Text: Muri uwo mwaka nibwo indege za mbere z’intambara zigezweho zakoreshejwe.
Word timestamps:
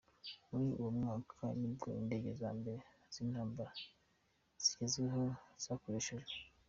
Muri 0.49 0.65
uwo 0.79 0.91
mwaka 0.99 1.43
nibwo 1.59 1.87
indege 1.99 2.29
za 2.41 2.49
mbere 2.59 2.79
z’intambara 3.13 3.71
zigezweho 4.63 5.21
zakoreshejwe. 5.63 6.39